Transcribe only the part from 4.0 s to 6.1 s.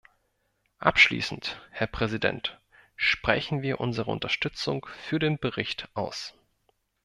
Unterstützung für den Bericht